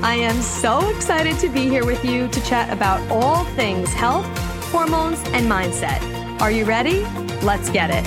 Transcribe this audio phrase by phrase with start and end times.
[0.00, 4.26] I am so excited to be here with you to chat about all things health,
[4.70, 6.00] hormones, and mindset.
[6.40, 7.00] Are you ready?
[7.42, 8.06] Let's get it.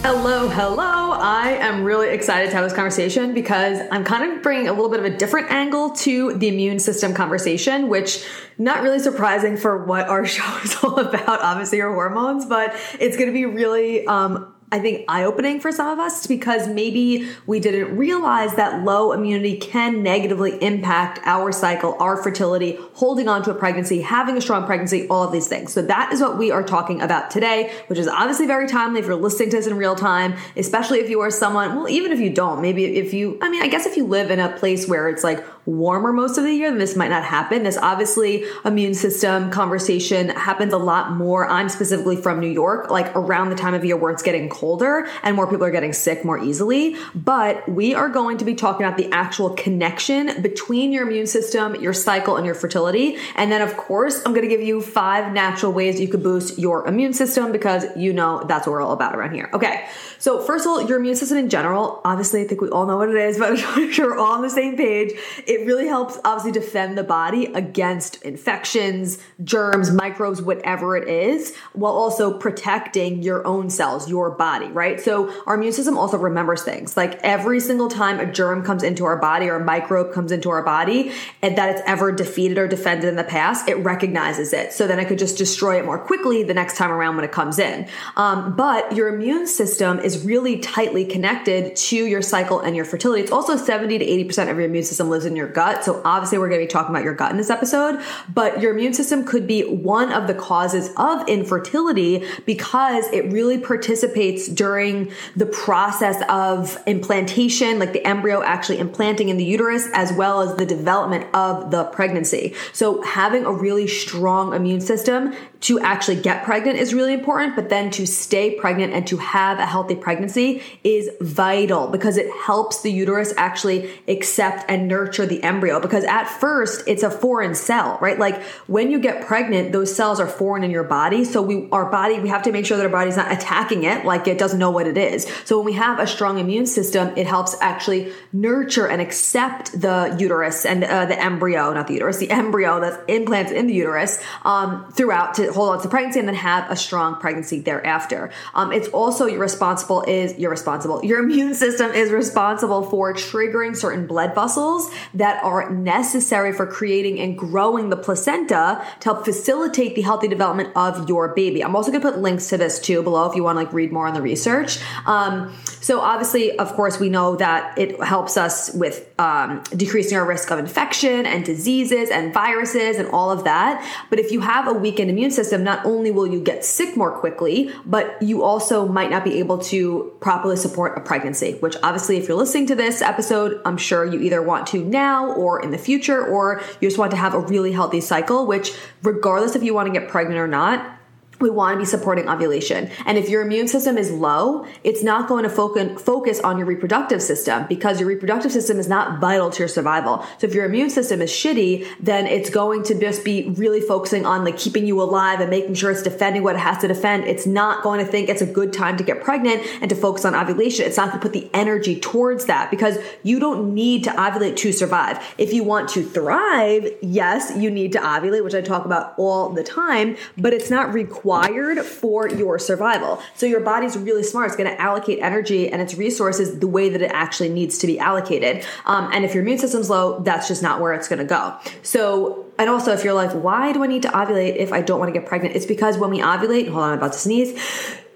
[0.00, 1.12] Hello, hello.
[1.12, 4.88] I am really excited to have this conversation because I'm kind of bringing a little
[4.88, 8.24] bit of a different angle to the immune system conversation, which
[8.56, 13.18] not really surprising for what our show is all about, obviously your hormones, but it's
[13.18, 17.28] going to be really um, I think eye opening for some of us because maybe
[17.46, 23.42] we didn't realize that low immunity can negatively impact our cycle, our fertility, holding on
[23.44, 25.72] to a pregnancy, having a strong pregnancy, all of these things.
[25.72, 29.06] So that is what we are talking about today, which is obviously very timely if
[29.06, 32.20] you're listening to this in real time, especially if you are someone, well, even if
[32.20, 34.86] you don't, maybe if you, I mean, I guess if you live in a place
[34.86, 37.62] where it's like warmer most of the year, then this might not happen.
[37.62, 41.46] This obviously immune system conversation happens a lot more.
[41.46, 45.06] I'm specifically from New York, like around the time of year where it's getting colder
[45.22, 46.96] and more people are getting sick more easily.
[47.14, 51.74] But we are going to be talking about the actual connection between your immune system,
[51.74, 53.18] your cycle, and your fertility.
[53.36, 56.58] And then, of course, I'm going to give you five natural ways you could boost
[56.58, 59.50] your immune system because you know that's what we're all about around here.
[59.52, 59.86] Okay.
[60.18, 62.96] So, first of all, your immune system in general, obviously, I think we all know
[62.96, 65.12] what it is, but we're all on the same page.
[65.46, 71.92] It really helps obviously defend the body against infections, germs, microbes, whatever it is, while
[71.92, 75.00] also protecting your own cells, your body, right?
[75.00, 76.96] So, our immune system also remembers things.
[76.96, 80.50] Like every single time a germ comes into our body or a microbe comes into
[80.50, 81.12] our body
[81.42, 84.72] and that it's ever defeated or defended in the past, it recognizes it.
[84.72, 87.32] So then it could just destroy it more quickly the next time around when it
[87.32, 87.88] comes in.
[88.16, 93.22] Um, but your immune system is really tightly connected to your cycle and your fertility.
[93.22, 95.84] It's also 70 to 80% of your immune system lives in your gut.
[95.84, 98.00] So obviously we're going to be talking about your gut in this episode,
[98.32, 103.58] but your immune system could be one of the causes of infertility because it really
[103.58, 110.12] participates during the process of implantation, like the embryo actually implanting in the uterus, as
[110.12, 112.54] well as the development of the pregnancy.
[112.72, 117.68] So having a really strong immune system to actually get pregnant is really important, but
[117.68, 122.82] then to stay pregnant and to have a healthy pregnancy is vital because it helps
[122.82, 125.80] the uterus actually accept and nurture the embryo.
[125.80, 128.18] Because at first it's a foreign cell, right?
[128.18, 131.24] Like when you get pregnant, those cells are foreign in your body.
[131.24, 134.04] So we, our body, we have to make sure that our body's not attacking it
[134.04, 135.26] like it doesn't know what it is.
[135.44, 140.14] So when we have a strong immune system, it helps actually nurture and accept the
[140.18, 144.22] uterus and uh, the embryo, not the uterus, the embryo that's implanted in the uterus
[144.44, 148.30] um, throughout to hold on to pregnancy and then have a strong pregnancy thereafter.
[148.54, 151.04] Um, it's also you're responsible is you're responsible.
[151.04, 157.18] Your immune system is responsible for triggering certain blood vessels that are necessary for creating
[157.18, 161.62] and growing the placenta to help facilitate the healthy development of your baby.
[161.62, 163.72] I'm also going to put links to this too below if you want to like
[163.72, 164.78] read more on the research.
[165.06, 170.24] Um, so obviously, of course, we know that it helps us with um, decreasing our
[170.24, 173.84] risk of infection and diseases and viruses and all of that.
[174.10, 177.10] But if you have a weakened immune system, not only will you get sick more
[177.10, 182.18] quickly, but you also might not be able to properly support a pregnancy, which obviously,
[182.18, 185.70] if you're listening to this episode, I'm sure you either want to now or in
[185.70, 189.62] the future, or you just want to have a really healthy cycle, which regardless if
[189.62, 190.97] you want to get pregnant or not,
[191.40, 192.90] we want to be supporting ovulation.
[193.06, 197.22] And if your immune system is low, it's not going to focus on your reproductive
[197.22, 200.24] system because your reproductive system is not vital to your survival.
[200.38, 204.26] So if your immune system is shitty, then it's going to just be really focusing
[204.26, 207.24] on like keeping you alive and making sure it's defending what it has to defend.
[207.24, 210.24] It's not going to think it's a good time to get pregnant and to focus
[210.24, 210.86] on ovulation.
[210.86, 214.56] It's not going to put the energy towards that because you don't need to ovulate
[214.56, 215.22] to survive.
[215.38, 219.50] If you want to thrive, yes, you need to ovulate, which I talk about all
[219.50, 223.22] the time, but it's not required required for your survival.
[223.34, 224.48] So your body's really smart.
[224.48, 227.86] It's going to allocate energy and its resources the way that it actually needs to
[227.86, 228.64] be allocated.
[228.86, 231.56] Um, and if your immune system's low, that's just not where it's going to go.
[231.82, 234.98] So and also, if you're like, why do I need to ovulate if I don't
[234.98, 235.54] want to get pregnant?
[235.54, 237.52] It's because when we ovulate, hold on, I'm about to sneeze.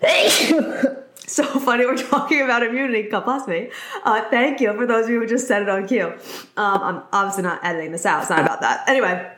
[1.28, 3.08] so funny we're talking about immunity.
[3.08, 3.70] God bless me.
[4.02, 6.06] Uh, thank you for those of you who just said it on cue.
[6.56, 8.22] Um, I'm obviously not editing this out.
[8.22, 8.88] It's not about that.
[8.88, 9.30] Anyway.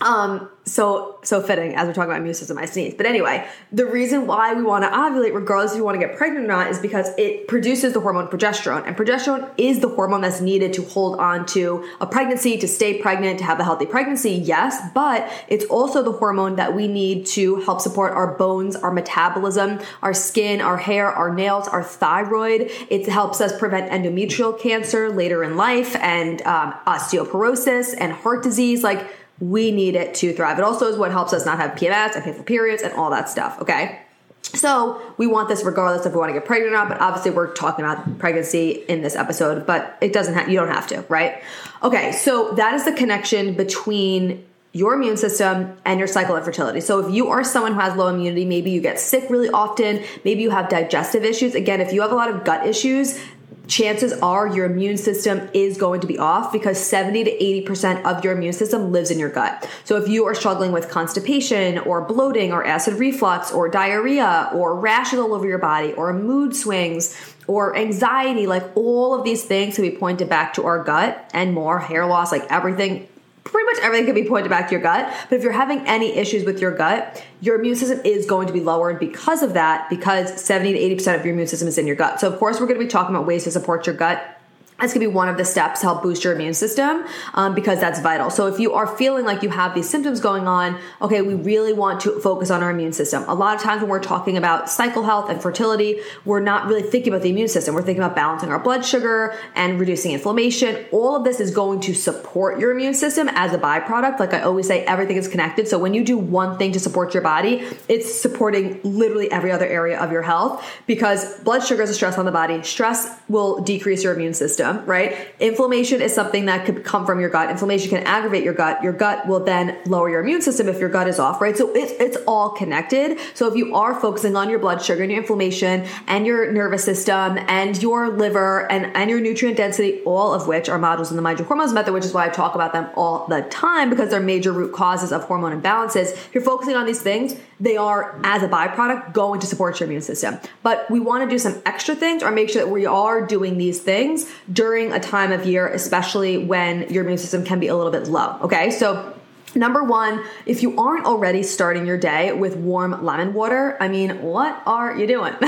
[0.00, 2.94] Um, so so fitting as we're talking about system, I sneeze.
[2.94, 6.16] But anyway, the reason why we want to ovulate, regardless if you want to get
[6.16, 10.22] pregnant or not, is because it produces the hormone progesterone, and progesterone is the hormone
[10.22, 13.86] that's needed to hold on to a pregnancy, to stay pregnant, to have a healthy
[13.86, 14.32] pregnancy.
[14.32, 18.90] Yes, but it's also the hormone that we need to help support our bones, our
[18.90, 22.70] metabolism, our skin, our hair, our nails, our thyroid.
[22.90, 28.82] It helps us prevent endometrial cancer later in life and um, osteoporosis and heart disease,
[28.82, 29.06] like
[29.40, 30.58] we need it to thrive.
[30.58, 33.28] It also is what helps us not have PMS and painful periods and all that
[33.28, 33.60] stuff.
[33.60, 34.00] Okay.
[34.42, 37.32] So we want this regardless if we want to get pregnant or not, but obviously
[37.32, 41.04] we're talking about pregnancy in this episode, but it doesn't have, you don't have to,
[41.08, 41.42] right?
[41.82, 42.12] Okay.
[42.12, 44.44] So that is the connection between
[44.74, 46.80] your immune system and your cycle of fertility.
[46.80, 50.02] So if you are someone who has low immunity, maybe you get sick really often,
[50.24, 51.54] maybe you have digestive issues.
[51.54, 53.20] Again, if you have a lot of gut issues,
[53.66, 58.24] chances are your immune system is going to be off because 70 to 80% of
[58.24, 59.68] your immune system lives in your gut.
[59.84, 64.78] So if you are struggling with constipation or bloating or acid reflux or diarrhea or
[64.78, 67.16] rashes all over your body or mood swings
[67.46, 71.52] or anxiety, like all of these things can be pointed back to our gut and
[71.54, 73.08] more, hair loss, like everything
[73.44, 75.12] pretty much everything can be pointed back to your gut.
[75.28, 78.52] But if you're having any issues with your gut, your immune system is going to
[78.52, 81.86] be lowered because of that, because 70 to 80% of your immune system is in
[81.86, 82.20] your gut.
[82.20, 84.33] So, of course, we're going to be talking about ways to support your gut
[84.78, 87.04] going to be one of the steps to help boost your immune system
[87.34, 88.28] um, because that's vital.
[88.28, 91.72] So if you are feeling like you have these symptoms going on, okay, we really
[91.72, 93.24] want to focus on our immune system.
[93.28, 96.82] A lot of times when we're talking about cycle health and fertility, we're not really
[96.82, 97.74] thinking about the immune system.
[97.74, 100.84] We're thinking about balancing our blood sugar and reducing inflammation.
[100.90, 104.18] All of this is going to support your immune system as a byproduct.
[104.18, 105.68] Like I always say, everything is connected.
[105.68, 109.66] So when you do one thing to support your body, it's supporting literally every other
[109.66, 112.62] area of your health because blood sugar is a stress on the body.
[112.62, 115.28] Stress will decrease your immune system system, right?
[115.40, 117.50] Inflammation is something that could come from your gut.
[117.50, 118.82] Inflammation can aggravate your gut.
[118.82, 121.56] Your gut will then lower your immune system if your gut is off, right?
[121.56, 123.18] So it's, it's all connected.
[123.34, 126.84] So if you are focusing on your blood sugar and your inflammation and your nervous
[126.84, 131.16] system and your liver and, and your nutrient density, all of which are modules in
[131.16, 133.90] the Mind Your Hormones method, which is why I talk about them all the time
[133.90, 136.12] because they're major root causes of hormone imbalances.
[136.12, 139.86] If you're focusing on these things, they are, as a byproduct, going to support your
[139.86, 140.38] immune system.
[140.62, 143.58] But we want to do some extra things or make sure that we are doing
[143.58, 147.76] these things during a time of year, especially when your immune system can be a
[147.76, 148.38] little bit low.
[148.40, 149.14] Okay, so
[149.56, 154.20] Number one, if you aren't already starting your day with warm lemon water, I mean,
[154.20, 155.34] what are you doing?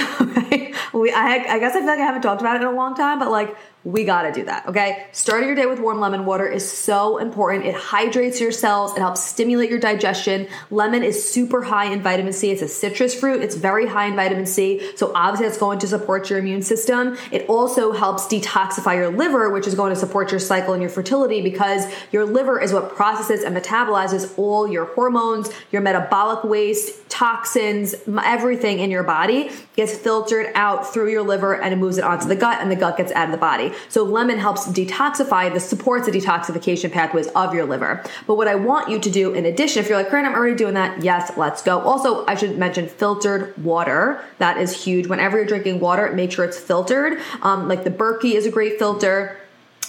[0.92, 2.94] we, I, I, guess I feel like I haven't talked about it in a long
[2.94, 3.56] time, but like
[3.86, 4.66] we got to do that.
[4.66, 5.06] Okay.
[5.12, 7.64] Starting your day with warm lemon water is so important.
[7.64, 8.92] It hydrates your cells.
[8.96, 10.48] It helps stimulate your digestion.
[10.72, 12.50] Lemon is super high in vitamin C.
[12.50, 13.42] It's a citrus fruit.
[13.42, 14.90] It's very high in vitamin C.
[14.96, 17.16] So obviously it's going to support your immune system.
[17.30, 20.90] It also helps detoxify your liver, which is going to support your cycle and your
[20.90, 27.08] fertility because your liver is what processes and metabolizes all your hormones, your metabolic waste,
[27.08, 27.94] toxins,
[28.24, 32.26] everything in your body gets filtered out through your liver and it moves it onto
[32.26, 33.72] the gut and the gut gets out of the body.
[33.88, 38.02] So lemon helps detoxify, the supports the detoxification pathways of your liver.
[38.26, 40.56] But what I want you to do in addition, if you're like, Corinne, I'm already
[40.56, 41.80] doing that, yes, let's go.
[41.80, 44.22] Also, I should mention filtered water.
[44.38, 45.06] That is huge.
[45.06, 47.18] Whenever you're drinking water, make sure it's filtered.
[47.42, 49.38] Um, like the Berkey is a great filter.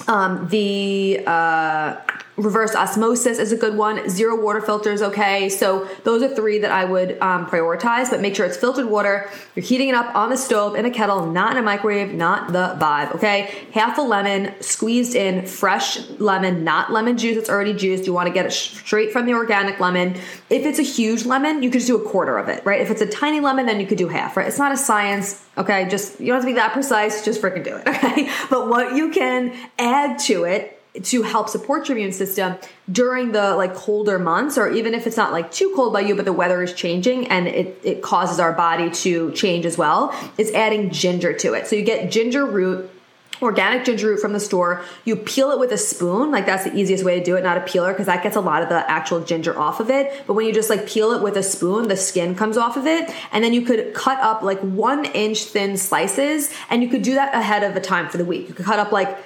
[0.07, 1.97] Um, the uh,
[2.37, 4.07] reverse osmosis is a good one.
[4.09, 5.49] Zero water filter is okay.
[5.49, 9.29] So those are three that I would um, prioritize, but make sure it's filtered water.
[9.55, 12.53] You're heating it up on the stove in a kettle, not in a microwave, not
[12.53, 13.15] the vibe.
[13.15, 13.65] Okay.
[13.73, 17.37] Half a lemon squeezed in fresh lemon, not lemon juice.
[17.37, 18.05] It's already juiced.
[18.05, 20.15] You want to get it straight from the organic lemon.
[20.49, 22.81] If it's a huge lemon, you could just do a quarter of it, right?
[22.81, 24.47] If it's a tiny lemon, then you could do half, right?
[24.47, 25.43] It's not a science.
[25.57, 25.89] Okay.
[25.89, 27.25] Just, you don't have to be that precise.
[27.25, 27.87] Just freaking do it.
[27.97, 28.29] Okay.
[28.49, 32.55] But what you can add to it to help support your immune system
[32.91, 36.15] during the like colder months or even if it's not like too cold by you
[36.15, 40.13] but the weather is changing and it, it causes our body to change as well
[40.37, 42.89] is adding ginger to it so you get ginger root
[43.41, 44.83] organic ginger root from the store.
[45.05, 47.57] You peel it with a spoon, like that's the easiest way to do it, not
[47.57, 50.23] a peeler, because that gets a lot of the actual ginger off of it.
[50.25, 52.85] But when you just like peel it with a spoon, the skin comes off of
[52.85, 53.13] it.
[53.31, 57.15] And then you could cut up like one inch thin slices, and you could do
[57.15, 58.47] that ahead of a time for the week.
[58.47, 59.17] You could cut up like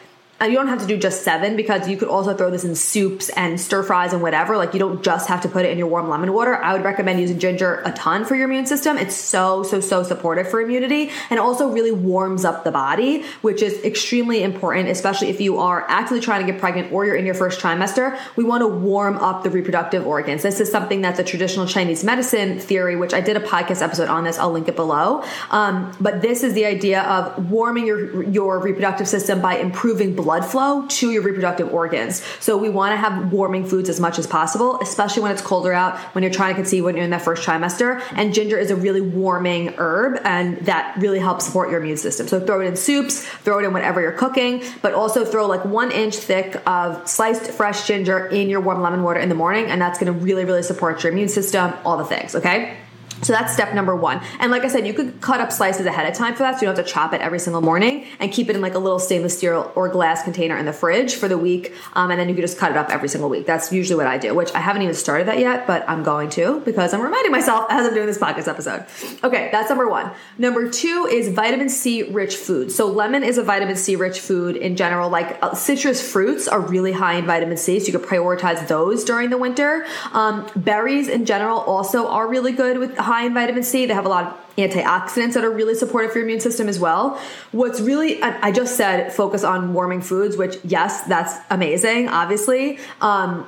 [0.46, 3.30] you don't have to do just seven because you could also throw this in soups
[3.30, 4.58] and stir fries and whatever.
[4.58, 6.56] Like you don't just have to put it in your warm lemon water.
[6.56, 8.98] I would recommend using ginger a ton for your immune system.
[8.98, 13.62] It's so, so, so supportive for immunity and also really warms up the body, which
[13.62, 17.26] is extremely important, especially if you are actively trying to get pregnant or you're in
[17.26, 18.20] your first trimester.
[18.36, 20.42] We want to warm up the reproductive organs.
[20.42, 24.10] This is something that's a traditional Chinese medicine theory, which I did a podcast episode
[24.10, 24.40] on this.
[24.40, 25.24] I'll link it below.
[25.52, 30.31] Um, but this is the idea of warming your, your reproductive system by improving blood
[30.32, 32.24] blood flow to your reproductive organs.
[32.40, 35.74] So we want to have warming foods as much as possible, especially when it's colder
[35.74, 38.02] out, when you're trying to conceive, when you're in that first trimester.
[38.14, 42.30] And ginger is a really warming herb, and that really helps support your immune system.
[42.30, 45.66] So throw it in soups, throw it in whatever you're cooking, but also throw like
[45.66, 49.66] one inch thick of sliced fresh ginger in your warm lemon water in the morning,
[49.66, 52.78] and that's going to really, really support your immune system, all the things, okay?
[53.22, 54.22] So that's step number one.
[54.40, 56.62] And like I said, you could cut up slices ahead of time for that, so
[56.62, 58.80] you don't have to chop it every single morning and keep it in like a
[58.80, 61.74] little stainless steel or glass container in the fridge for the week.
[61.94, 63.46] Um, and then you can just cut it up every single week.
[63.46, 66.30] That's usually what I do, which I haven't even started that yet, but I'm going
[66.32, 68.86] to because I'm reminding myself as I'm doing this podcast episode.
[69.24, 70.12] Okay, that's number one.
[70.38, 72.72] Number two is vitamin C rich food.
[72.72, 75.10] So lemon is a vitamin C rich food in general.
[75.10, 79.04] Like uh, citrus fruits are really high in vitamin C, so you could prioritize those
[79.04, 79.86] during the winter.
[80.14, 83.86] Um, berries in general also are really good with high in vitamin C.
[83.86, 86.80] They have a lot of antioxidants that are really supportive for your immune system as
[86.80, 87.20] well.
[87.52, 92.80] What's really, I just said focus on warming foods, which, yes, that's amazing, obviously.
[93.02, 93.48] Um,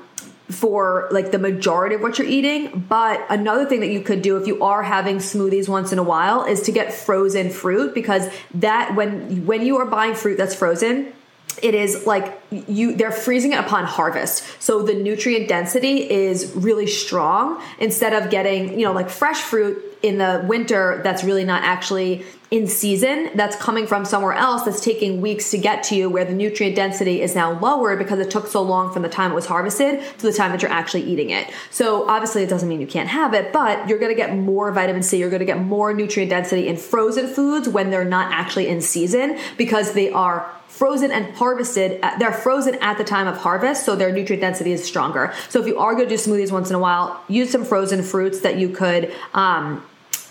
[0.50, 2.86] for like the majority of what you're eating.
[2.90, 6.04] But another thing that you could do if you are having smoothies once in a
[6.04, 10.54] while is to get frozen fruit because that when when you are buying fruit that's
[10.54, 11.14] frozen,
[11.62, 14.44] it is like you they're freezing it upon harvest.
[14.62, 19.82] So the nutrient density is really strong instead of getting you know like fresh fruit
[20.02, 24.80] in the winter that's really not actually in season that's coming from somewhere else that's
[24.80, 28.30] taking weeks to get to you where the nutrient density is now lowered because it
[28.30, 31.02] took so long from the time it was harvested to the time that you're actually
[31.02, 31.52] eating it.
[31.72, 34.72] So obviously it doesn't mean you can't have it but you're going to get more
[34.72, 38.32] vitamin c you're going to get more nutrient density in frozen foods when they're not
[38.32, 42.04] actually in season because they are frozen and harvested.
[42.18, 45.32] They're frozen at the time of harvest, so their nutrient density is stronger.
[45.50, 48.02] So if you are going to do smoothies once in a while, use some frozen
[48.02, 49.86] fruits that you could um,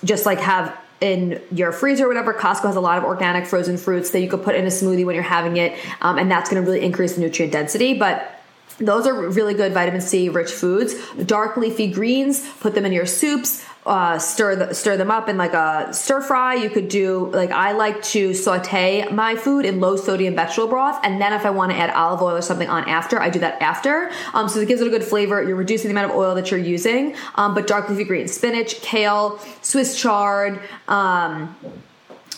[0.05, 2.35] just like have in your freezer or whatever.
[2.35, 5.07] Costco has a lot of organic frozen fruits that you could put in a smoothie
[5.07, 7.95] when you're having it, um, and that's going to really increase the nutrient density.
[7.95, 8.41] But
[8.79, 10.95] those are really good vitamin C rich foods.
[11.25, 15.37] Dark leafy greens, put them in your soups uh, stir the, stir them up in
[15.37, 16.55] like a stir fry.
[16.55, 21.01] You could do like I like to saute my food in low sodium vegetable broth,
[21.03, 23.41] and then if I want to add olive oil or something on after, I do
[23.41, 24.11] that after.
[24.35, 25.43] Um, so it gives it a good flavor.
[25.43, 27.17] You're reducing the amount of oil that you're using.
[27.35, 30.61] Um, but dark leafy greens, spinach, kale, Swiss chard.
[30.87, 31.57] Um,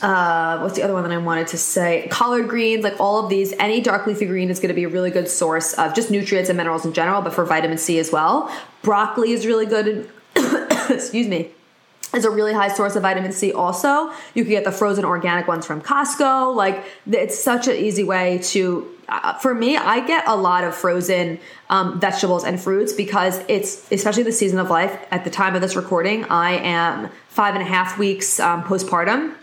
[0.02, 2.08] uh, what's the other one that I wanted to say?
[2.10, 4.88] Collard greens, like all of these, any dark leafy green is going to be a
[4.88, 8.10] really good source of just nutrients and minerals in general, but for vitamin C as
[8.10, 8.54] well.
[8.82, 10.10] Broccoli is really good
[10.90, 11.50] excuse me,
[12.14, 14.12] is a really high source of vitamin C also.
[14.34, 16.54] You can get the frozen organic ones from Costco.
[16.54, 20.74] Like it's such an easy way to uh, for me, I get a lot of
[20.74, 21.38] frozen
[21.68, 24.98] um, vegetables and fruits because it's especially the season of life.
[25.10, 29.34] At the time of this recording, I am five and a half weeks um, postpartum.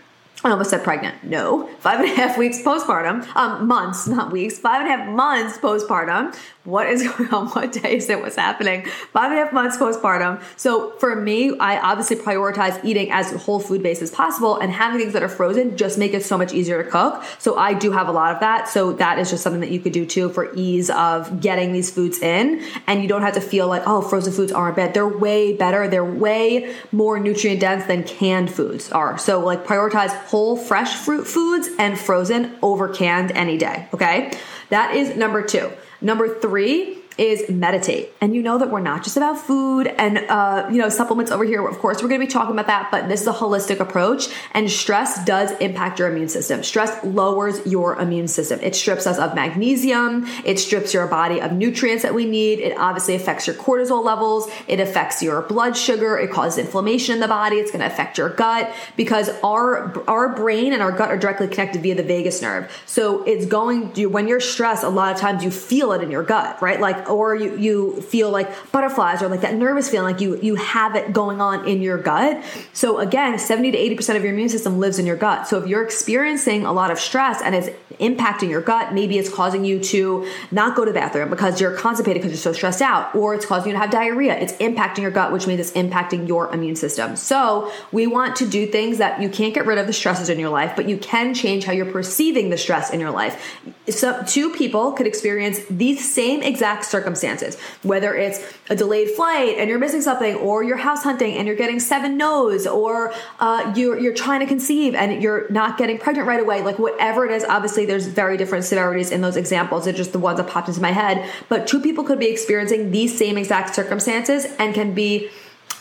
[0.44, 1.22] I almost said pregnant.
[1.22, 3.24] No, five and a half weeks postpartum.
[3.36, 4.58] Um, months, not weeks.
[4.58, 7.48] Five and a half months postpartum what is going on?
[7.48, 8.20] What day is it?
[8.20, 8.86] What's happening?
[9.12, 10.42] Five and a half months postpartum.
[10.56, 15.00] So for me, I obviously prioritize eating as whole food based as possible and having
[15.00, 17.22] things that are frozen just make it so much easier to cook.
[17.38, 18.68] So I do have a lot of that.
[18.68, 21.90] So that is just something that you could do too for ease of getting these
[21.90, 22.62] foods in.
[22.86, 24.94] And you don't have to feel like, oh, frozen foods aren't bad.
[24.94, 25.88] They're way better.
[25.88, 29.18] They're way more nutrient dense than canned foods are.
[29.18, 33.88] So like prioritize whole fresh fruit foods and frozen over canned any day.
[33.92, 34.32] Okay.
[34.68, 35.70] That is number two.
[36.02, 38.12] Number three, is meditate.
[38.20, 41.44] And you know that we're not just about food and uh, you know supplements over
[41.44, 41.66] here.
[41.66, 44.28] Of course, we're going to be talking about that, but this is a holistic approach.
[44.52, 46.62] And stress does impact your immune system.
[46.62, 48.60] Stress lowers your immune system.
[48.62, 50.26] It strips us of magnesium.
[50.44, 52.58] It strips your body of nutrients that we need.
[52.60, 54.48] It obviously affects your cortisol levels.
[54.68, 56.18] It affects your blood sugar.
[56.18, 57.56] It causes inflammation in the body.
[57.56, 61.48] It's going to affect your gut because our our brain and our gut are directly
[61.48, 62.70] connected via the vagus nerve.
[62.86, 64.84] So it's going to, when you're stressed.
[64.84, 66.80] A lot of times you feel it in your gut, right?
[66.80, 70.54] Like or you, you feel like butterflies or like that nervous feeling, like you, you
[70.56, 72.42] have it going on in your gut.
[72.72, 75.48] So again, 70 to 80% of your immune system lives in your gut.
[75.48, 77.68] So if you're experiencing a lot of stress and it's
[77.98, 81.76] impacting your gut, maybe it's causing you to not go to the bathroom because you're
[81.76, 84.36] constipated because you're so stressed out, or it's causing you to have diarrhea.
[84.38, 87.16] It's impacting your gut, which means it's impacting your immune system.
[87.16, 90.38] So we want to do things that you can't get rid of the stresses in
[90.38, 93.60] your life, but you can change how you're perceiving the stress in your life.
[93.88, 98.38] So two people could experience these same exact circumstances, whether it's
[98.70, 102.16] a delayed flight and you're missing something, or you're house hunting and you're getting seven
[102.16, 106.62] no's, or uh, you're, you're trying to conceive and you're not getting pregnant right away.
[106.62, 109.84] Like whatever it is, obviously there's very different severities in those examples.
[109.84, 111.28] They're just the ones that popped into my head.
[111.48, 115.30] But two people could be experiencing these same exact circumstances and can be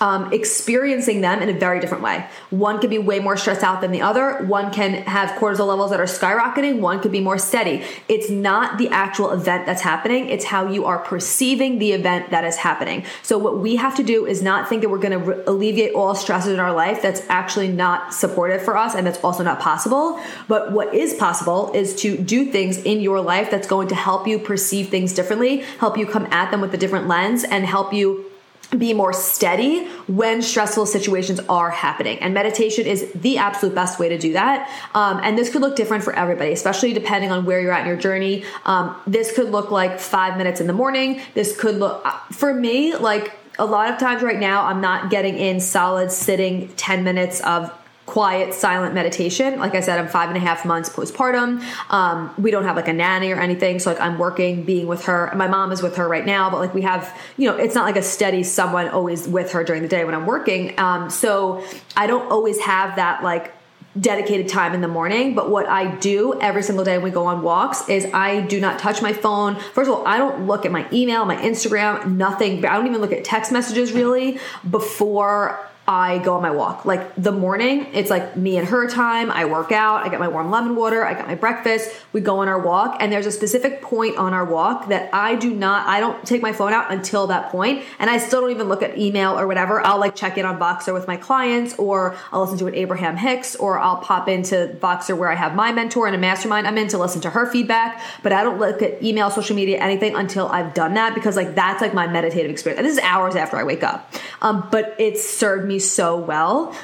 [0.02, 2.26] um, experiencing them in a very different way.
[2.50, 4.44] One could be way more stressed out than the other.
[4.46, 6.80] One can have cortisol levels that are skyrocketing.
[6.80, 7.84] One could be more steady.
[8.10, 12.44] It's not the actual event that's happening, it's how you are perceiving the event that
[12.44, 13.06] is happening.
[13.22, 15.94] So, what we have to do is not think that we're going to re- alleviate
[15.94, 17.04] all stresses in our life.
[17.04, 20.20] That's actually not supportive for us, and that's also not possible.
[20.48, 24.28] But what is possible is to do things in your life that's going to help
[24.28, 27.94] you perceive things differently, help you come at them with a different lens, and help
[27.94, 28.31] you
[28.78, 32.18] be more steady when stressful situations are happening.
[32.20, 34.70] And meditation is the absolute best way to do that.
[34.96, 37.88] Um, and this could look different for everybody, especially depending on where you're at in
[37.88, 38.46] your journey.
[38.66, 41.22] Um, this could look like five minutes in the morning.
[41.34, 45.10] This could look, uh, for me, like a lot of times right now, I'm not
[45.10, 47.72] getting in solid sitting 10 minutes of
[48.12, 49.58] quiet, silent meditation.
[49.58, 51.64] Like I said, I'm five and a half months postpartum.
[51.90, 53.80] Um, we don't have like a nanny or anything.
[53.80, 55.32] So like I'm working, being with her.
[55.34, 57.86] My mom is with her right now, but like we have, you know, it's not
[57.86, 60.78] like a steady someone always with her during the day when I'm working.
[60.78, 61.66] Um, so
[61.96, 63.54] I don't always have that like
[63.98, 65.34] dedicated time in the morning.
[65.34, 68.60] But what I do every single day when we go on walks is I do
[68.60, 69.56] not touch my phone.
[69.56, 72.66] First of all, I don't look at my email, my Instagram, nothing.
[72.66, 74.38] I don't even look at text messages really
[74.70, 76.86] before I go on my walk.
[76.86, 79.32] Like the morning, it's like me and her time.
[79.32, 82.40] I work out, I get my warm lemon water, I got my breakfast, we go
[82.40, 85.88] on our walk, and there's a specific point on our walk that I do not,
[85.88, 88.84] I don't take my phone out until that point, and I still don't even look
[88.84, 89.86] at email or whatever.
[89.86, 93.18] I'll like check in on Voxer with my clients, or I'll listen to an Abraham
[93.18, 96.78] Hicks, or I'll pop into Voxer where I have my mentor and a mastermind I'm
[96.78, 100.16] in to listen to her feedback, but I don't look at email, social media, anything
[100.16, 102.78] until I've done that because like that's like my meditative experience.
[102.78, 104.14] And this is hours after I wake up.
[104.42, 106.76] Um, but it's served me so well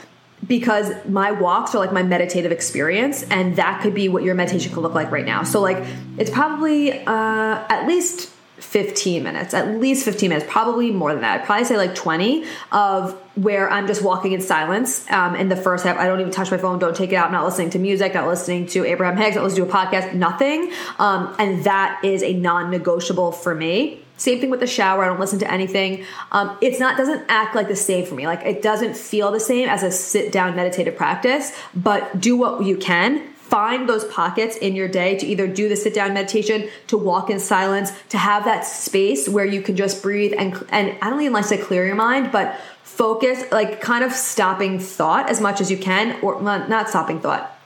[0.45, 4.71] because my walks are like my meditative experience and that could be what your meditation
[4.71, 5.43] could look like right now.
[5.43, 5.83] So like
[6.17, 11.41] it's probably uh, at least 15 minutes at least 15 minutes probably more than that.
[11.41, 15.55] I'd probably say like 20 of where i'm just walking in silence um, in the
[15.55, 15.95] first half.
[15.97, 18.15] I don't even touch my phone don't take it out I'm not listening to music
[18.15, 20.71] not listening to abraham hicks not listening to a podcast nothing.
[20.97, 25.03] Um, and that is a non-negotiable for me same thing with the shower.
[25.03, 26.03] I don't listen to anything.
[26.31, 28.25] Um, it's not doesn't act like the same for me.
[28.25, 31.57] Like it doesn't feel the same as a sit down meditative practice.
[31.75, 33.33] But do what you can.
[33.35, 37.29] Find those pockets in your day to either do the sit down meditation, to walk
[37.29, 41.21] in silence, to have that space where you can just breathe and and I don't
[41.21, 45.39] even like to say clear your mind, but focus, like kind of stopping thought as
[45.39, 47.56] much as you can, or not stopping thought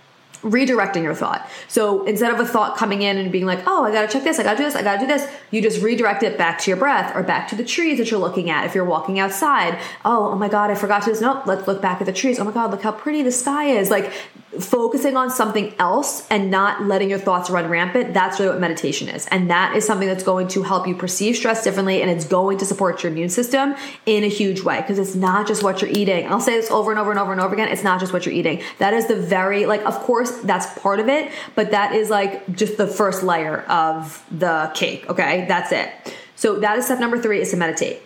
[0.42, 1.48] redirecting your thought.
[1.68, 4.40] So instead of a thought coming in and being like, oh, I gotta check this,
[4.40, 6.78] I gotta do this, I gotta do this, you just redirect it back to your
[6.78, 8.66] breath or back to the trees that you're looking at.
[8.66, 11.22] If you're walking outside, oh, oh my God, I forgot to this.
[11.22, 12.40] Nope, let's look back at the trees.
[12.40, 13.90] Oh my God, look how pretty the sky is.
[13.90, 14.12] Like
[14.60, 19.08] focusing on something else and not letting your thoughts run rampant, that's really what meditation
[19.08, 19.26] is.
[19.28, 22.58] And that is something that's going to help you perceive stress differently and it's going
[22.58, 23.76] to support your immune system
[24.06, 26.28] in a huge way because it's not just what you're eating.
[26.28, 27.70] I'll say this over and over and over and over again.
[27.70, 28.62] It's not just what you're eating.
[28.80, 32.52] That is the very, like, of course, that's part of it, but that is like
[32.54, 35.10] just the first layer of the cake.
[35.10, 35.46] Okay.
[35.48, 35.90] That's it.
[36.36, 38.02] So that is step number three is to meditate.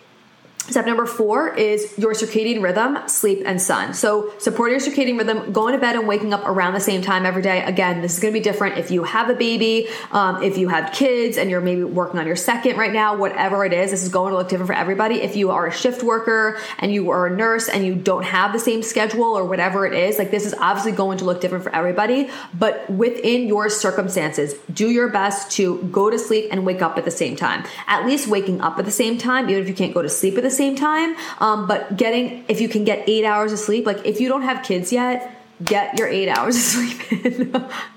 [0.69, 3.93] Step number four is your circadian rhythm, sleep, and sun.
[3.93, 7.23] So, support your circadian rhythm, going to bed and waking up around the same time
[7.23, 7.63] every day.
[7.63, 10.67] Again, this is going to be different if you have a baby, um, if you
[10.69, 14.01] have kids, and you're maybe working on your second right now, whatever it is, this
[14.01, 15.21] is going to look different for everybody.
[15.21, 18.51] If you are a shift worker and you are a nurse and you don't have
[18.51, 21.63] the same schedule or whatever it is, like this is obviously going to look different
[21.63, 22.27] for everybody.
[22.57, 27.05] But within your circumstances, do your best to go to sleep and wake up at
[27.05, 27.65] the same time.
[27.85, 30.37] At least waking up at the same time, even if you can't go to sleep
[30.37, 31.15] at the same time.
[31.39, 34.43] Um, but getting, if you can get eight hours of sleep, like if you don't
[34.43, 35.31] have kids yet,
[35.63, 37.51] get your eight hours of sleep in.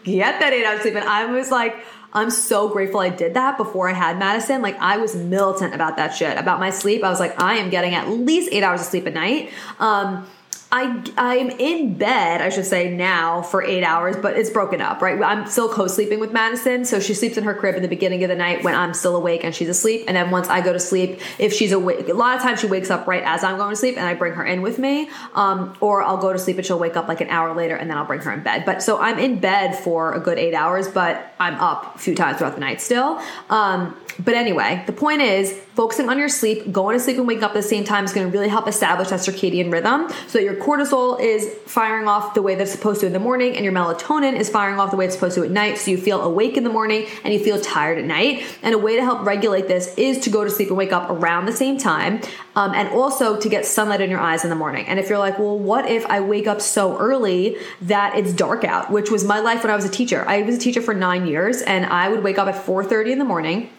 [0.04, 1.02] get that eight hours of sleep in.
[1.02, 1.76] I was like,
[2.12, 4.62] I'm so grateful I did that before I had Madison.
[4.62, 7.04] Like I was militant about that shit, about my sleep.
[7.04, 9.50] I was like, I am getting at least eight hours of sleep a night.
[9.78, 10.26] Um,
[10.70, 15.00] I I'm in bed, I should say now for eight hours, but it's broken up,
[15.00, 15.20] right?
[15.22, 18.28] I'm still co-sleeping with Madison, so she sleeps in her crib in the beginning of
[18.28, 20.80] the night when I'm still awake and she's asleep, and then once I go to
[20.80, 23.70] sleep, if she's awake, a lot of times she wakes up right as I'm going
[23.70, 26.58] to sleep, and I bring her in with me, um, or I'll go to sleep
[26.58, 28.66] and she'll wake up like an hour later, and then I'll bring her in bed.
[28.66, 32.14] But so I'm in bed for a good eight hours, but I'm up a few
[32.14, 33.20] times throughout the night still.
[33.48, 37.44] Um, but anyway, the point is focusing on your sleep, going to sleep and waking
[37.44, 40.38] up at the same time is going to really help establish that circadian rhythm so
[40.38, 43.64] that your cortisol is firing off the way that's supposed to in the morning and
[43.64, 45.78] your melatonin is firing off the way it's supposed to at night.
[45.78, 48.44] So you feel awake in the morning and you feel tired at night.
[48.62, 51.08] And a way to help regulate this is to go to sleep and wake up
[51.10, 52.20] around the same time
[52.56, 54.84] um, and also to get sunlight in your eyes in the morning.
[54.86, 58.64] And if you're like, well, what if I wake up so early that it's dark
[58.64, 60.24] out, which was my life when I was a teacher.
[60.26, 63.18] I was a teacher for nine years and I would wake up at 4.30 in
[63.20, 63.70] the morning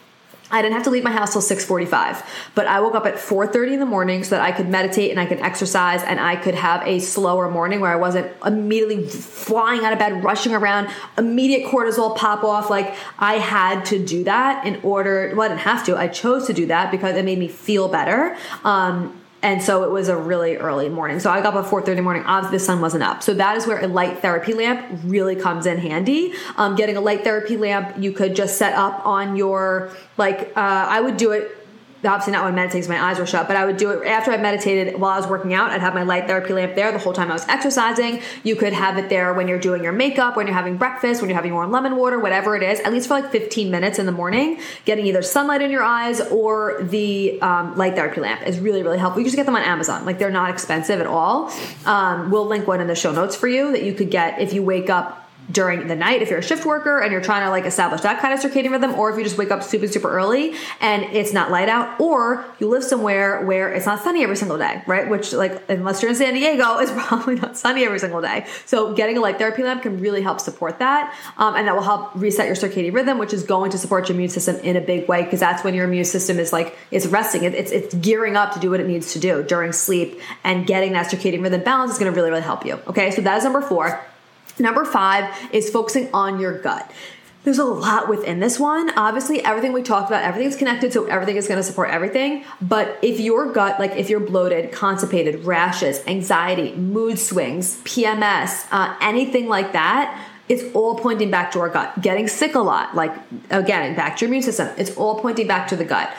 [0.51, 2.23] I didn't have to leave my house till 6:45,
[2.55, 5.19] but I woke up at 4:30 in the morning so that I could meditate and
[5.19, 9.85] I could exercise and I could have a slower morning where I wasn't immediately flying
[9.85, 12.69] out of bed, rushing around, immediate cortisol pop off.
[12.69, 15.33] Like I had to do that in order.
[15.35, 15.97] Well, I didn't have to.
[15.97, 18.35] I chose to do that because it made me feel better.
[18.63, 21.19] Um, and so it was a really early morning.
[21.19, 22.23] So I got up at 4.30 in the morning.
[22.25, 23.23] Obviously, the sun wasn't up.
[23.23, 26.33] So that is where a light therapy lamp really comes in handy.
[26.57, 30.87] Um, getting a light therapy lamp, you could just set up on your, like, uh,
[30.89, 31.58] I would do it
[32.03, 34.31] obviously not when meditating because my eyes were shut, but I would do it after
[34.31, 35.71] I meditated while I was working out.
[35.71, 38.21] I'd have my light therapy lamp there the whole time I was exercising.
[38.43, 41.29] You could have it there when you're doing your makeup, when you're having breakfast, when
[41.29, 44.05] you're having warm lemon water, whatever it is, at least for like 15 minutes in
[44.05, 44.59] the morning.
[44.85, 48.97] Getting either sunlight in your eyes or the um, light therapy lamp is really, really
[48.97, 49.21] helpful.
[49.21, 50.05] You just get them on Amazon.
[50.05, 51.51] Like they're not expensive at all.
[51.85, 54.53] Um, we'll link one in the show notes for you that you could get if
[54.53, 57.49] you wake up during the night if you're a shift worker and you're trying to
[57.49, 60.09] like establish that kind of circadian rhythm or if you just wake up super super
[60.09, 64.35] early and it's not light out or you live somewhere where it's not sunny every
[64.35, 65.09] single day right?
[65.09, 68.45] Which like unless you're in san diego is probably not sunny every single day.
[68.65, 71.83] So getting a light therapy lamp can really help support that um, and that will
[71.83, 74.81] help reset your circadian rhythm which is going to support your immune system in a
[74.81, 77.43] big way because that's when your immune system is like it's resting.
[77.43, 80.93] It's, it's gearing up to do what it needs to do during sleep and getting
[80.93, 83.11] that circadian rhythm balance is going to really really help you okay?
[83.11, 84.03] So that is number four
[84.59, 86.91] Number five is focusing on your gut.
[87.45, 88.91] There's a lot within this one.
[88.97, 92.43] Obviously, everything we talked about, everything's connected, so everything is going to support everything.
[92.61, 98.95] But if your gut, like if you're bloated, constipated, rashes, anxiety, mood swings, PMS, uh,
[99.01, 102.01] anything like that, it's all pointing back to our gut.
[102.01, 103.15] Getting sick a lot, like
[103.51, 106.13] again, back to your immune system, it's all pointing back to the gut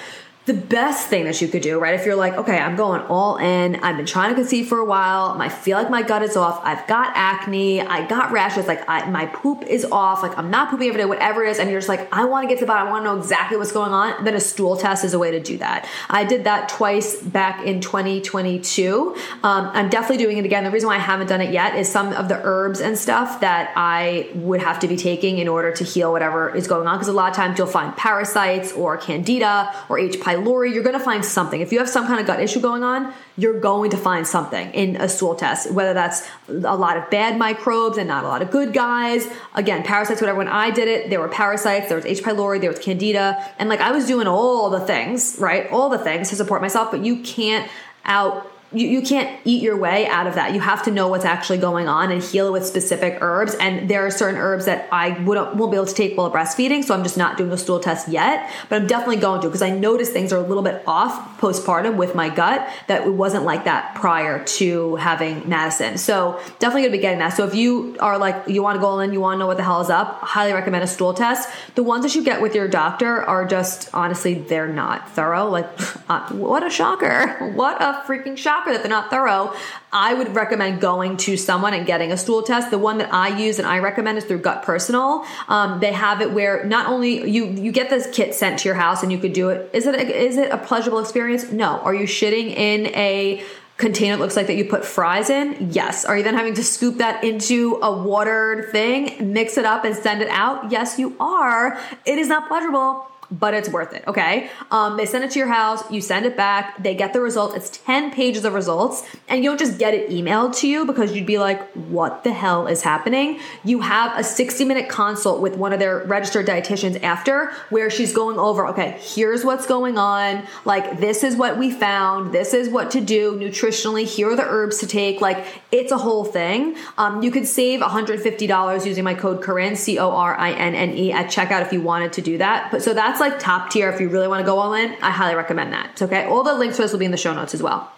[0.46, 1.94] the best thing that you could do, right?
[1.94, 4.84] If you're like, okay, I'm going all in, I've been trying to conceive for a
[4.84, 8.88] while, I feel like my gut is off, I've got acne, I got rashes, like
[8.88, 11.70] I, my poop is off, like I'm not pooping every day, whatever it is, and
[11.70, 13.58] you're just like, I want to get to the bottom, I want to know exactly
[13.58, 15.86] what's going on, then a stool test is a way to do that.
[16.08, 19.14] I did that twice back in 2022.
[19.44, 20.64] Um, I'm definitely doing it again.
[20.64, 23.40] The reason why I haven't done it yet is some of the herbs and stuff
[23.40, 26.96] that I would have to be taking in order to heal whatever is going on,
[26.96, 30.18] because a lot of times you'll find parasites or candida or H.
[30.30, 31.60] pylori you're going to find something.
[31.60, 34.72] If you have some kind of gut issue going on, you're going to find something
[34.72, 38.42] in a stool test, whether that's a lot of bad microbes and not a lot
[38.42, 39.28] of good guys.
[39.54, 40.38] Again, parasites, whatever.
[40.38, 42.22] When I did it, there were parasites, there was H.
[42.22, 45.70] pylori, there was candida, and like I was doing all the things, right?
[45.70, 47.70] All the things to support myself, but you can't
[48.04, 50.54] out you, you can't eat your way out of that.
[50.54, 53.54] You have to know what's actually going on and heal with specific herbs.
[53.56, 56.84] And there are certain herbs that I wouldn't, won't be able to take while breastfeeding.
[56.84, 59.62] So I'm just not doing a stool test yet, but I'm definitely going to because
[59.62, 63.44] I noticed things are a little bit off postpartum with my gut that it wasn't
[63.44, 65.98] like that prior to having Madison.
[65.98, 67.30] So definitely to be getting that.
[67.30, 69.56] So if you are like, you want to go in, you want to know what
[69.56, 71.48] the hell is up, highly recommend a stool test.
[71.74, 75.48] The ones that you get with your doctor are just, honestly, they're not thorough.
[75.48, 75.68] Like,
[76.08, 77.36] uh, what a shocker.
[77.60, 79.54] What a freaking shocker that they're not thorough,
[79.92, 82.70] I would recommend going to someone and getting a stool test.
[82.70, 85.26] The one that I use and I recommend is through GutPersonal.
[85.48, 88.76] Um, they have it where not only you you get this kit sent to your
[88.76, 89.70] house and you could do it.
[89.72, 91.50] Is it a, is it a pleasurable experience?
[91.50, 91.80] No.
[91.80, 93.42] Are you shitting in a
[93.80, 95.70] container looks like that you put fries in?
[95.72, 96.04] Yes.
[96.04, 99.96] Are you then having to scoop that into a watered thing, mix it up, and
[99.96, 100.70] send it out?
[100.70, 101.78] Yes, you are.
[102.04, 104.04] It is not pleasurable but it's worth it.
[104.06, 104.50] Okay.
[104.70, 107.54] Um, they send it to your house, you send it back, they get the results.
[107.54, 111.14] It's 10 pages of results, and you don't just get it emailed to you because
[111.14, 113.40] you'd be like, what the hell is happening?
[113.64, 118.12] You have a 60 minute consult with one of their registered dietitians after where she's
[118.12, 120.46] going over, okay, here's what's going on.
[120.64, 122.32] Like, this is what we found.
[122.32, 124.04] This is what to do nutritionally.
[124.04, 125.20] Here are the herbs to take.
[125.20, 126.76] Like, it's a whole thing.
[126.98, 130.96] Um, you could save $150 using my code Corinne, C O R I N N
[130.96, 132.70] E, at checkout if you wanted to do that.
[132.70, 134.96] But so that's like top tier if you really want to go all in.
[135.02, 136.00] I highly recommend that.
[136.00, 136.24] Okay.
[136.24, 137.92] All the links for this will be in the show notes as well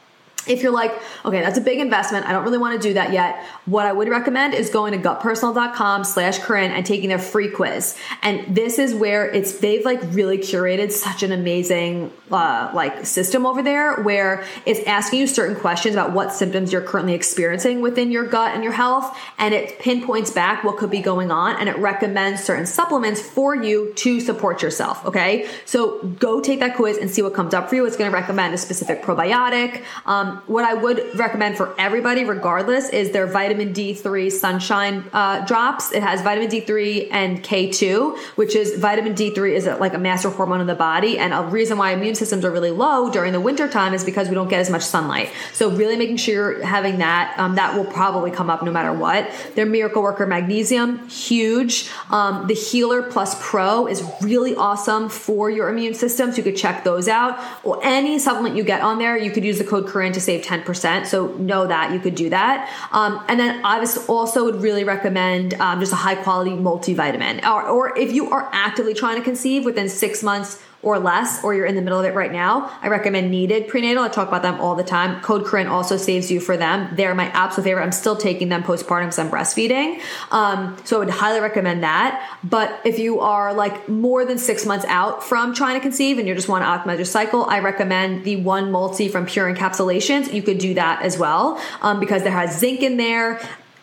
[0.46, 0.92] if you're like,
[1.24, 2.26] okay, that's a big investment.
[2.26, 3.44] I don't really want to do that yet.
[3.66, 7.96] What I would recommend is going to gutpersonal.com slash Corinne and taking their free quiz.
[8.22, 13.46] And this is where it's, they've like really curated such an amazing, uh, like system
[13.46, 18.11] over there where it's asking you certain questions about what symptoms you're currently experiencing within
[18.11, 19.16] your gut and your health.
[19.38, 23.55] And it pinpoints back what could be going on and it recommends certain supplements for
[23.55, 25.05] you to support yourself.
[25.07, 25.48] Okay.
[25.66, 27.87] So go take that quiz and see what comes up for you.
[27.87, 29.85] It's going to recommend a specific probiotic.
[30.07, 35.92] Um, What I would recommend for everybody, regardless, is their vitamin D3 sunshine uh, drops.
[35.92, 40.60] It has vitamin D3 and K2, which is vitamin D3 is like a master hormone
[40.60, 41.18] in the body.
[41.18, 44.28] And a reason why immune systems are really low during the winter time is because
[44.28, 45.30] we don't get as much sunlight.
[45.52, 48.92] So really making sure you're having that, um, that will probably come up no matter
[48.92, 49.30] what.
[49.54, 51.90] Their Miracle Worker Magnesium, huge.
[52.10, 56.30] Um, the Healer Plus Pro is really awesome for your immune system.
[56.30, 57.38] So you could check those out.
[57.64, 60.44] Or any supplement you get on there, you could use the code Corinne to save
[60.44, 61.06] 10%.
[61.06, 62.70] So know that you could do that.
[62.92, 67.44] Um, and then I also would really recommend um, just a high quality multivitamin.
[67.44, 71.54] Or, or if you are actively trying to conceive within six months, or less, or
[71.54, 74.02] you're in the middle of it right now, I recommend Needed Prenatal.
[74.02, 75.20] I talk about them all the time.
[75.22, 76.94] Code Corinne also saves you for them.
[76.96, 77.84] They're my absolute favorite.
[77.84, 80.00] I'm still taking them postpartum because I'm breastfeeding.
[80.32, 82.28] Um, so I would highly recommend that.
[82.42, 86.26] But if you are like more than six months out from trying to conceive and
[86.26, 90.32] you just want to optimize your cycle, I recommend the one multi from Pure Encapsulations.
[90.32, 93.40] You could do that as well um, because there has zinc in there.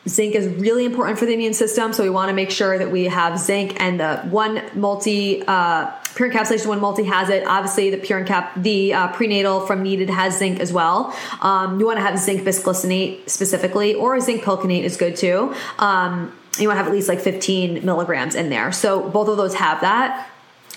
[0.07, 2.89] Zinc is really important for the immune system, so we want to make sure that
[2.89, 7.45] we have zinc and the one multi uh, pure encapsulation one multi has it.
[7.45, 11.15] Obviously, the pure encap the uh, prenatal from Needed has zinc as well.
[11.41, 15.53] Um, you want to have zinc bisglycinate specifically, or zinc picolinate is good too.
[15.77, 18.71] Um, you want to have at least like 15 milligrams in there.
[18.71, 20.29] So both of those have that.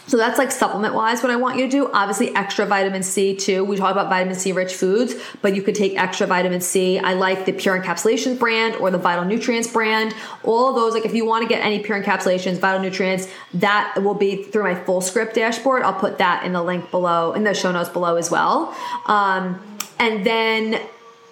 [0.08, 1.90] So that's like supplement wise what I want you to do.
[1.92, 3.64] Obviously, extra vitamin C too.
[3.64, 6.98] We talk about vitamin C rich foods, but you could take extra vitamin C.
[6.98, 10.14] I like the Pure Encapsulations brand or the Vital Nutrients brand.
[10.42, 14.02] All of those, like if you want to get any Pure Encapsulations, Vital Nutrients, that
[14.02, 15.82] will be through my Fullscript dashboard.
[15.82, 18.76] I'll put that in the link below, in the show notes below as well.
[19.06, 19.62] Um,
[19.98, 20.80] and then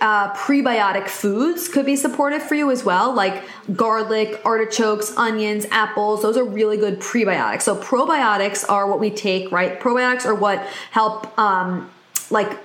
[0.01, 6.23] uh, prebiotic foods could be supportive for you as well, like garlic, artichokes, onions, apples.
[6.23, 7.63] Those are really good prebiotics.
[7.63, 9.79] So probiotics are what we take, right?
[9.79, 10.61] Probiotics are what
[10.91, 11.91] help, um,
[12.31, 12.59] like,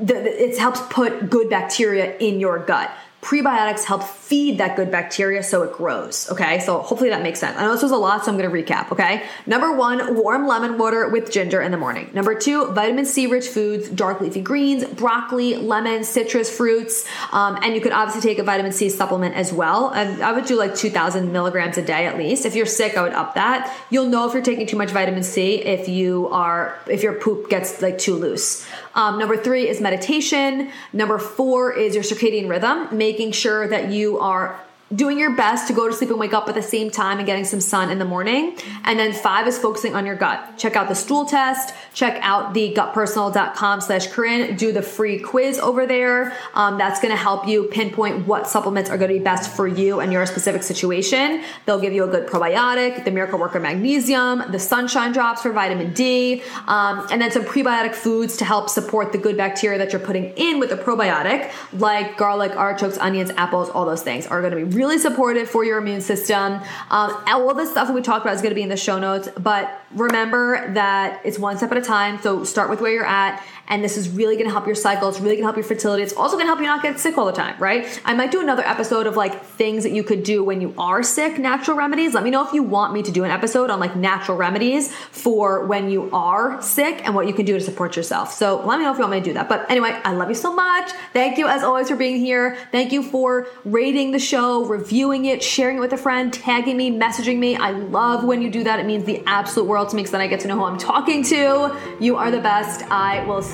[0.00, 2.90] the, it helps put good bacteria in your gut
[3.26, 6.30] prebiotics help feed that good bacteria so it grows.
[6.30, 7.56] Okay, so hopefully that makes sense.
[7.58, 8.92] I know this was a lot, so I'm gonna recap.
[8.92, 12.08] Okay, number one, warm lemon water with ginger in the morning.
[12.14, 17.74] Number two, vitamin C rich foods, dark leafy greens, broccoli, lemon, citrus fruits, um, and
[17.74, 19.90] you could obviously take a vitamin C supplement as well.
[19.90, 22.46] And I would do like 2,000 milligrams a day at least.
[22.46, 23.76] If you're sick, I would up that.
[23.90, 27.50] You'll know if you're taking too much vitamin C if you are if your poop
[27.50, 28.64] gets like too loose.
[28.96, 30.72] Um, number three is meditation.
[30.94, 32.96] Number four is your circadian rhythm.
[32.96, 34.58] Making sure that you are
[34.94, 37.26] doing your best to go to sleep and wake up at the same time and
[37.26, 38.56] getting some sun in the morning.
[38.84, 40.56] And then five is focusing on your gut.
[40.58, 41.74] Check out the stool test.
[41.92, 44.56] Check out the gutpersonal.com slash Corinne.
[44.56, 46.36] Do the free quiz over there.
[46.54, 49.66] Um, that's going to help you pinpoint what supplements are going to be best for
[49.66, 51.42] you and your specific situation.
[51.64, 55.94] They'll give you a good probiotic, the Miracle Worker Magnesium, the Sunshine Drops for vitamin
[55.94, 60.00] D, um, and then some prebiotic foods to help support the good bacteria that you're
[60.00, 64.52] putting in with the probiotic, like garlic, artichokes, onions, apples, all those things are going
[64.52, 66.60] to be really supportive for your immune system.
[66.90, 68.98] Um, all the stuff that we talked about is going to be in the show
[68.98, 72.20] notes, but remember that it's one step at a time.
[72.20, 75.08] So start with where you're at and this is really going to help your cycle.
[75.08, 76.02] It's really going to help your fertility.
[76.02, 78.00] It's also going to help you not get sick all the time, right?
[78.04, 81.02] I might do another episode of like things that you could do when you are
[81.02, 82.14] sick, natural remedies.
[82.14, 84.94] Let me know if you want me to do an episode on like natural remedies
[84.94, 88.32] for when you are sick and what you can do to support yourself.
[88.32, 89.48] So let me know if you want me to do that.
[89.48, 90.90] But anyway, I love you so much.
[91.12, 92.56] Thank you as always for being here.
[92.72, 96.90] Thank you for rating the show, reviewing it, sharing it with a friend, tagging me,
[96.90, 97.56] messaging me.
[97.56, 98.78] I love when you do that.
[98.78, 100.78] It means the absolute world to me because then I get to know who I'm
[100.78, 101.76] talking to.
[102.00, 102.82] You are the best.
[102.90, 103.42] I will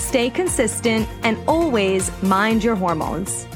[0.00, 3.46] stay consistent, and always mind your hormones.